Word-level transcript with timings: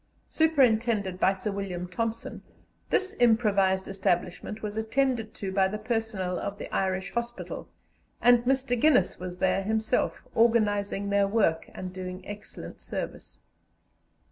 Superintended 0.31 1.19
by 1.19 1.33
Sir 1.33 1.51
William 1.51 1.87
Thompson, 1.87 2.41
this 2.89 3.15
improvised 3.19 3.87
establishment 3.87 4.63
was 4.63 4.75
attended 4.75 5.35
to 5.35 5.51
by 5.51 5.67
the 5.67 5.77
personnel 5.77 6.39
of 6.39 6.57
the 6.57 6.67
Irish 6.73 7.11
hospital, 7.11 7.69
and 8.19 8.43
Mr. 8.43 8.75
Guinness 8.81 9.19
was 9.19 9.37
there 9.37 9.61
himself, 9.61 10.23
organizing 10.33 11.07
their 11.11 11.27
work 11.27 11.69
and 11.75 11.93
doing 11.93 12.25
excellent 12.27 12.81
service. 12.81 13.41